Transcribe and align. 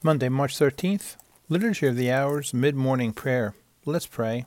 Monday, 0.00 0.28
March 0.28 0.56
13th, 0.56 1.16
Liturgy 1.48 1.88
of 1.88 1.96
the 1.96 2.08
Hours, 2.08 2.54
Mid 2.54 2.76
Morning 2.76 3.12
Prayer. 3.12 3.54
Let's 3.84 4.06
pray. 4.06 4.46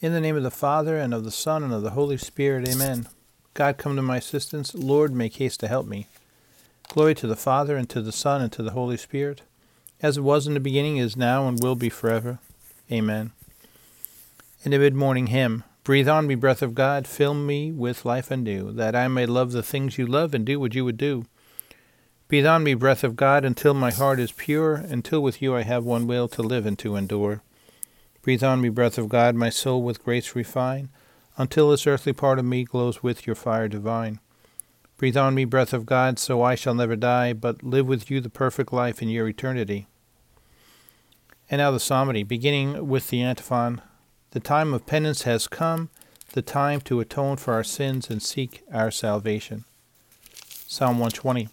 In 0.00 0.12
the 0.12 0.20
name 0.20 0.36
of 0.36 0.42
the 0.42 0.50
Father, 0.50 0.98
and 0.98 1.14
of 1.14 1.22
the 1.22 1.30
Son, 1.30 1.62
and 1.62 1.72
of 1.72 1.82
the 1.82 1.90
Holy 1.90 2.16
Spirit, 2.16 2.68
amen. 2.68 3.06
God, 3.54 3.78
come 3.78 3.94
to 3.94 4.02
my 4.02 4.16
assistance. 4.16 4.74
Lord, 4.74 5.12
make 5.14 5.36
haste 5.36 5.60
to 5.60 5.68
help 5.68 5.86
me. 5.86 6.08
Glory 6.88 7.14
to 7.14 7.28
the 7.28 7.36
Father, 7.36 7.76
and 7.76 7.88
to 7.90 8.02
the 8.02 8.10
Son, 8.10 8.42
and 8.42 8.50
to 8.50 8.64
the 8.64 8.72
Holy 8.72 8.96
Spirit, 8.96 9.42
as 10.02 10.16
it 10.16 10.22
was 10.22 10.48
in 10.48 10.54
the 10.54 10.60
beginning, 10.60 10.96
is 10.96 11.16
now, 11.16 11.46
and 11.46 11.62
will 11.62 11.76
be 11.76 11.88
forever. 11.88 12.40
Amen. 12.90 13.30
In 14.64 14.72
the 14.72 14.78
mid 14.78 14.94
morning 14.94 15.28
hymn, 15.28 15.62
Breathe 15.84 16.08
on 16.08 16.26
me, 16.26 16.34
breath 16.34 16.62
of 16.62 16.74
God, 16.74 17.06
fill 17.06 17.32
me 17.32 17.70
with 17.70 18.04
life 18.04 18.32
anew, 18.32 18.72
that 18.72 18.96
I 18.96 19.06
may 19.06 19.24
love 19.24 19.52
the 19.52 19.62
things 19.62 19.98
you 19.98 20.06
love 20.06 20.34
and 20.34 20.44
do 20.44 20.58
what 20.58 20.74
you 20.74 20.84
would 20.84 20.98
do. 20.98 21.26
Breathe 22.28 22.44
on 22.44 22.62
me, 22.62 22.74
breath 22.74 23.04
of 23.04 23.16
God, 23.16 23.46
until 23.46 23.72
my 23.72 23.90
heart 23.90 24.20
is 24.20 24.32
pure, 24.32 24.74
until 24.74 25.22
with 25.22 25.40
you 25.40 25.56
I 25.56 25.62
have 25.62 25.84
one 25.84 26.06
will 26.06 26.28
to 26.28 26.42
live 26.42 26.66
and 26.66 26.78
to 26.80 26.94
endure. 26.94 27.40
Breathe 28.20 28.44
on 28.44 28.60
me, 28.60 28.68
breath 28.68 28.98
of 28.98 29.08
God, 29.08 29.34
my 29.34 29.48
soul 29.48 29.82
with 29.82 30.04
grace 30.04 30.36
refine, 30.36 30.90
until 31.38 31.70
this 31.70 31.86
earthly 31.86 32.12
part 32.12 32.38
of 32.38 32.44
me 32.44 32.64
glows 32.64 33.02
with 33.02 33.26
your 33.26 33.34
fire 33.34 33.66
divine. 33.66 34.20
Breathe 34.98 35.16
on 35.16 35.34
me, 35.34 35.46
breath 35.46 35.72
of 35.72 35.86
God, 35.86 36.18
so 36.18 36.42
I 36.42 36.54
shall 36.54 36.74
never 36.74 36.96
die, 36.96 37.32
but 37.32 37.62
live 37.62 37.88
with 37.88 38.10
you 38.10 38.20
the 38.20 38.28
perfect 38.28 38.74
life 38.74 39.00
in 39.00 39.08
your 39.08 39.26
eternity. 39.26 39.86
And 41.50 41.60
now 41.60 41.70
the 41.70 41.80
psalmody, 41.80 42.24
beginning 42.24 42.88
with 42.88 43.08
the 43.08 43.22
antiphon 43.22 43.80
The 44.32 44.40
time 44.40 44.74
of 44.74 44.84
penance 44.84 45.22
has 45.22 45.48
come, 45.48 45.88
the 46.34 46.42
time 46.42 46.82
to 46.82 47.00
atone 47.00 47.38
for 47.38 47.54
our 47.54 47.64
sins 47.64 48.10
and 48.10 48.22
seek 48.22 48.64
our 48.70 48.90
salvation. 48.90 49.64
Psalm 50.66 50.98
120. 50.98 51.48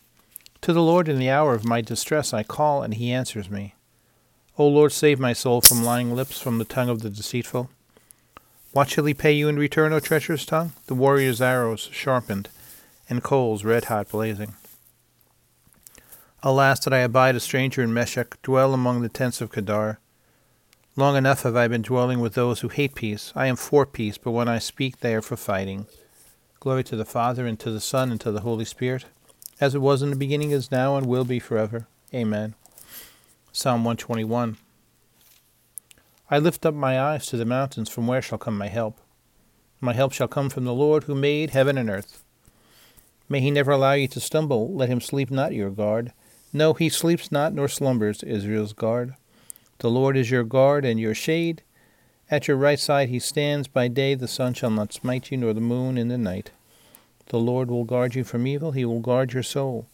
To 0.66 0.74
the 0.74 0.82
Lord 0.82 1.08
in 1.08 1.20
the 1.20 1.30
hour 1.30 1.54
of 1.54 1.64
my 1.64 1.80
distress 1.82 2.34
I 2.34 2.42
call, 2.42 2.82
and 2.82 2.96
he 2.96 3.12
answers 3.12 3.52
me. 3.52 3.76
O 4.58 4.68
Lord, 4.68 4.92
save 4.92 5.20
my 5.20 5.32
soul 5.32 5.62
from 5.62 5.84
lying 5.84 6.16
lips, 6.16 6.42
from 6.42 6.58
the 6.58 6.66
tongue 6.66 6.90
of 6.90 7.04
the 7.04 7.10
deceitful. 7.12 7.70
What 8.72 8.90
shall 8.90 9.06
he 9.06 9.14
pay 9.14 9.32
you 9.32 9.48
in 9.48 9.60
return, 9.60 9.94
O 9.94 10.00
treacherous 10.00 10.44
tongue? 10.44 10.74
The 10.88 10.96
warrior's 10.96 11.40
arrows 11.40 11.88
sharpened, 11.94 12.50
and 13.08 13.22
coals 13.22 13.64
red 13.64 13.86
hot 13.86 14.10
blazing. 14.10 14.56
Alas, 16.42 16.84
that 16.84 16.96
I 16.96 17.02
abide 17.02 17.36
a 17.36 17.40
stranger 17.40 17.84
in 17.84 17.94
Meshech, 17.94 18.42
dwell 18.42 18.74
among 18.74 19.04
the 19.04 19.08
tents 19.08 19.42
of 19.42 19.52
Kedar. 19.52 20.00
Long 20.96 21.16
enough 21.16 21.44
have 21.44 21.56
I 21.56 21.68
been 21.68 21.84
dwelling 21.84 22.22
with 22.22 22.34
those 22.34 22.62
who 22.62 22.70
hate 22.70 22.96
peace. 22.96 23.32
I 23.36 23.46
am 23.46 23.56
for 23.56 23.86
peace, 23.86 24.18
but 24.18 24.32
when 24.32 24.48
I 24.48 24.58
speak, 24.58 25.02
they 25.02 25.14
are 25.14 25.22
for 25.22 25.38
fighting. 25.38 25.86
Glory 26.60 26.84
to 26.86 26.96
the 26.96 27.06
Father, 27.06 27.46
and 27.46 27.60
to 27.60 27.70
the 27.70 27.80
Son, 27.80 28.10
and 28.10 28.20
to 28.22 28.32
the 28.32 28.42
Holy 28.42 28.66
Spirit 28.66 29.06
as 29.60 29.76
it 29.76 29.82
was 29.82 30.02
in 30.02 30.10
the 30.10 30.16
beginning, 30.16 30.52
is 30.52 30.72
now, 30.72 30.98
and 30.98 31.06
will 31.06 31.26
be 31.26 31.40
forever. 31.40 31.88
Amen. 32.14 32.56
Psalm 33.52 33.84
121. 33.84 34.58
I 36.30 36.40
lift 36.40 36.66
up 36.66 36.74
my 36.74 37.00
eyes 37.00 37.28
to 37.28 37.38
the 37.38 37.46
mountains, 37.46 37.90
from 37.90 38.08
where 38.08 38.22
shall 38.22 38.38
come 38.38 38.58
my 38.58 38.68
help? 38.68 39.00
My 39.80 39.94
help 39.94 40.12
shall 40.12 40.28
come 40.28 40.50
from 40.50 40.66
the 40.66 40.74
Lord 40.74 41.04
who 41.04 41.16
made 41.16 41.52
heaven 41.52 41.78
and 41.78 41.90
earth. 41.90 42.24
May 43.30 43.42
he 43.42 43.52
never 43.52 43.72
allow 43.72 43.94
you 43.94 44.08
to 44.10 44.20
stumble, 44.20 44.74
let 44.74 44.90
him 44.90 45.02
sleep 45.02 45.32
not 45.32 45.54
your 45.54 45.70
guard. 45.70 46.12
No, 46.52 46.74
he 46.74 46.90
sleeps 46.90 47.32
not 47.32 47.54
nor 47.54 47.68
slumbers, 47.68 48.24
Israel's 48.24 48.74
guard. 48.74 49.16
The 49.80 49.90
Lord 49.90 50.16
is 50.16 50.32
your 50.32 50.44
guard 50.44 50.86
and 50.86 51.00
your 51.00 51.14
shade. 51.16 51.62
At 52.32 52.48
your 52.48 52.58
right 52.58 52.80
side 52.80 53.10
he 53.10 53.20
stands 53.20 53.68
by 53.68 53.88
day, 53.88 54.16
the 54.16 54.28
sun 54.28 54.54
shall 54.54 54.70
not 54.70 54.94
smite 54.94 55.32
you, 55.32 55.38
nor 55.38 55.54
the 55.54 55.62
moon 55.62 55.98
in 55.98 56.08
the 56.08 56.18
night. 56.18 56.52
The 57.28 57.40
Lord 57.40 57.70
will 57.70 57.84
guard 57.84 58.16
you 58.16 58.24
from 58.24 58.46
evil. 58.46 58.72
He 58.72 58.86
will 58.86 59.00
guard 59.00 59.34
your 59.34 59.44
soul. 59.44 59.88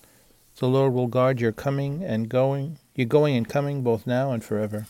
The 0.58 0.68
Lord 0.68 0.94
will 0.94 1.08
guard 1.08 1.40
your 1.40 1.52
coming 1.52 2.04
and 2.04 2.28
going, 2.28 2.78
your 2.94 3.08
going 3.08 3.36
and 3.36 3.48
coming, 3.48 3.82
both 3.82 4.06
now 4.06 4.32
and 4.32 4.44
forever. 4.44 4.88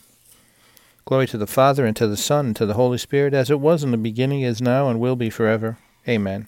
Glory 1.06 1.28
to 1.28 1.38
the 1.38 1.48
Father, 1.48 1.86
and 1.86 1.96
to 1.98 2.08
the 2.08 2.18
Son, 2.18 2.48
and 2.48 2.56
to 2.56 2.66
the 2.66 2.74
Holy 2.74 2.98
Spirit, 2.98 3.34
as 3.34 3.50
it 3.50 3.60
was 3.60 3.84
in 3.84 3.92
the 3.92 3.98
beginning, 3.98 4.42
is 4.42 4.62
now, 4.62 4.90
and 4.90 5.00
will 5.00 5.16
be 5.16 5.30
forever. 5.30 5.78
Amen. 6.08 6.48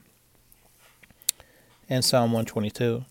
And 1.89 2.03
Psalm 2.03 2.31
122. 2.31 3.05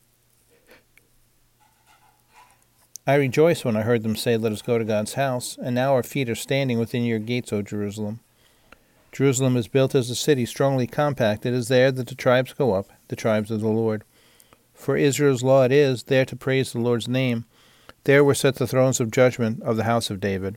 I 3.07 3.15
rejoiced 3.15 3.65
when 3.65 3.77
I 3.77 3.83
heard 3.83 4.03
them 4.05 4.15
say, 4.17 4.37
Let 4.37 4.53
us 4.53 4.63
go 4.63 4.79
to 4.79 4.85
God's 4.85 5.15
house, 5.15 5.59
and 5.61 5.75
now 5.75 5.93
our 5.93 6.05
feet 6.05 6.29
are 6.29 6.37
standing 6.37 6.79
within 6.79 7.05
your 7.05 7.19
gates, 7.19 7.53
O 7.53 7.63
Jerusalem. 7.63 8.21
Jerusalem 9.13 9.59
is 9.59 9.69
built 9.69 9.95
as 9.95 10.09
a 10.09 10.15
city 10.15 10.47
strongly 10.47 10.87
compact. 10.87 11.45
It 11.45 11.53
is 11.53 11.69
there 11.69 11.93
that 11.93 12.07
the 12.07 12.15
tribes 12.15 12.55
go 12.55 12.73
up, 12.73 12.89
the 13.09 13.17
tribes 13.17 13.51
of 13.51 13.61
the 13.61 13.69
Lord. 13.69 14.05
For 14.73 14.97
Israel's 14.97 15.43
law 15.43 15.65
it 15.65 15.73
is, 15.73 16.05
there 16.05 16.25
to 16.25 16.35
praise 16.35 16.73
the 16.73 16.81
Lord's 16.81 17.07
name. 17.07 17.45
There 18.05 18.25
were 18.25 18.35
set 18.35 18.57
the 18.57 18.67
thrones 18.67 19.01
of 19.01 19.11
judgment 19.11 19.63
of 19.63 19.77
the 19.77 19.85
house 19.85 20.09
of 20.09 20.19
David. 20.19 20.57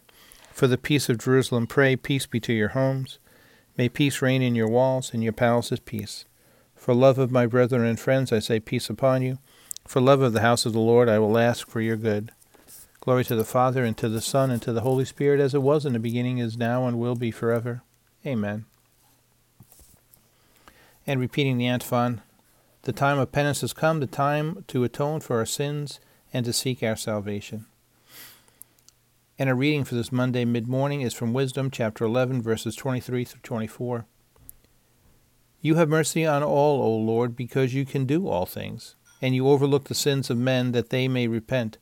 For 0.53 0.67
the 0.67 0.77
peace 0.77 1.09
of 1.09 1.17
Jerusalem, 1.17 1.67
pray, 1.67 1.97
peace 1.97 2.25
be 2.25 2.39
to 2.39 2.53
your 2.53 2.69
homes. 2.69 3.19
May 3.77 3.89
peace 3.89 4.21
reign 4.21 4.41
in 4.41 4.55
your 4.55 4.69
walls, 4.69 5.13
and 5.13 5.21
your 5.21 5.33
palaces 5.33 5.81
peace. 5.81 6.23
For 6.75 6.93
love 6.93 7.17
of 7.17 7.29
my 7.29 7.45
brethren 7.45 7.83
and 7.83 7.99
friends, 7.99 8.31
I 8.31 8.39
say 8.39 8.61
peace 8.61 8.89
upon 8.89 9.21
you. 9.21 9.37
For 9.85 9.99
love 9.99 10.21
of 10.21 10.31
the 10.31 10.41
house 10.41 10.65
of 10.65 10.71
the 10.71 10.79
Lord, 10.79 11.09
I 11.09 11.19
will 11.19 11.37
ask 11.37 11.67
for 11.67 11.81
your 11.81 11.97
good. 11.97 12.31
Glory 13.01 13.25
to 13.25 13.35
the 13.35 13.43
Father, 13.43 13.83
and 13.83 13.97
to 13.97 14.07
the 14.07 14.21
Son, 14.21 14.49
and 14.49 14.61
to 14.61 14.71
the 14.71 14.81
Holy 14.81 15.03
Spirit, 15.03 15.41
as 15.41 15.53
it 15.53 15.61
was 15.61 15.85
in 15.85 15.91
the 15.91 15.99
beginning, 15.99 16.37
is 16.37 16.57
now, 16.57 16.87
and 16.87 16.97
will 16.97 17.15
be 17.15 17.31
forever. 17.31 17.83
Amen. 18.25 18.65
And 21.05 21.19
repeating 21.19 21.57
the 21.57 21.67
antiphon, 21.67 22.21
the 22.83 22.93
time 22.93 23.19
of 23.19 23.31
penance 23.31 23.61
has 23.61 23.73
come, 23.73 23.99
the 23.99 24.07
time 24.07 24.63
to 24.67 24.83
atone 24.83 25.19
for 25.19 25.37
our 25.37 25.45
sins 25.45 25.99
and 26.33 26.45
to 26.45 26.53
seek 26.53 26.81
our 26.81 26.95
salvation. 26.95 27.65
And 29.37 29.49
a 29.49 29.55
reading 29.55 29.83
for 29.83 29.95
this 29.95 30.11
Monday 30.11 30.45
mid 30.45 30.67
morning 30.67 31.01
is 31.01 31.13
from 31.13 31.33
Wisdom, 31.33 31.69
chapter 31.69 32.05
11, 32.05 32.41
verses 32.41 32.75
23 32.75 33.25
through 33.25 33.41
24. 33.43 34.05
You 35.61 35.75
have 35.75 35.89
mercy 35.89 36.25
on 36.25 36.41
all, 36.41 36.81
O 36.81 36.95
Lord, 36.95 37.35
because 37.35 37.73
you 37.73 37.85
can 37.85 38.05
do 38.05 38.27
all 38.27 38.45
things, 38.45 38.95
and 39.21 39.35
you 39.35 39.47
overlook 39.47 39.85
the 39.85 39.95
sins 39.95 40.29
of 40.29 40.37
men 40.37 40.71
that 40.71 40.89
they 40.89 41.07
may 41.07 41.27
repent. 41.27 41.77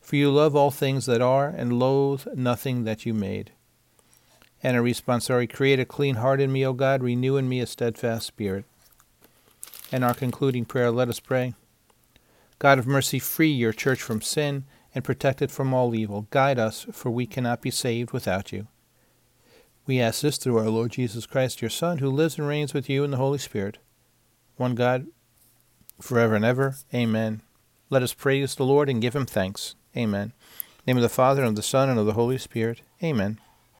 For 0.00 0.16
you 0.16 0.30
love 0.30 0.54
all 0.54 0.70
things 0.70 1.06
that 1.06 1.22
are, 1.22 1.48
and 1.48 1.78
loathe 1.78 2.26
nothing 2.34 2.84
that 2.84 3.06
you 3.06 3.14
made. 3.14 3.52
And 4.62 4.76
a 4.76 4.80
responsorial, 4.80 5.52
create 5.52 5.80
a 5.80 5.84
clean 5.84 6.16
heart 6.16 6.40
in 6.40 6.52
me, 6.52 6.66
O 6.66 6.72
God, 6.72 7.02
renew 7.02 7.36
in 7.36 7.48
me 7.48 7.60
a 7.60 7.66
steadfast 7.66 8.26
spirit. 8.26 8.64
And 9.90 10.04
our 10.04 10.14
concluding 10.14 10.64
prayer, 10.64 10.90
let 10.90 11.08
us 11.08 11.20
pray. 11.20 11.54
God 12.58 12.78
of 12.78 12.86
mercy, 12.86 13.18
free 13.18 13.50
your 13.50 13.72
church 13.72 14.02
from 14.02 14.20
sin 14.20 14.64
and 14.94 15.04
protect 15.04 15.40
it 15.40 15.50
from 15.50 15.72
all 15.72 15.94
evil. 15.94 16.26
Guide 16.30 16.58
us, 16.58 16.86
for 16.92 17.10
we 17.10 17.26
cannot 17.26 17.62
be 17.62 17.70
saved 17.70 18.12
without 18.12 18.52
you. 18.52 18.66
We 19.86 20.00
ask 20.00 20.20
this 20.20 20.36
through 20.36 20.58
our 20.58 20.68
Lord 20.68 20.92
Jesus 20.92 21.26
Christ, 21.26 21.62
your 21.62 21.70
Son, 21.70 21.98
who 21.98 22.10
lives 22.10 22.38
and 22.38 22.46
reigns 22.46 22.74
with 22.74 22.88
you 22.88 23.02
in 23.02 23.10
the 23.10 23.16
Holy 23.16 23.38
Spirit, 23.38 23.78
one 24.56 24.74
God, 24.74 25.06
forever 26.00 26.34
and 26.34 26.44
ever. 26.44 26.76
Amen. 26.92 27.42
Let 27.88 28.02
us 28.02 28.12
praise 28.12 28.54
the 28.54 28.64
Lord 28.64 28.88
and 28.88 29.02
give 29.02 29.16
him 29.16 29.26
thanks. 29.26 29.74
Amen. 29.96 30.32
name 30.86 30.96
of 30.96 31.02
the 31.02 31.08
Father, 31.08 31.42
and 31.42 31.50
of 31.50 31.56
the 31.56 31.62
Son, 31.62 31.88
and 31.88 31.98
of 31.98 32.06
the 32.06 32.12
Holy 32.12 32.38
Spirit. 32.38 32.82
Amen. 33.02 33.40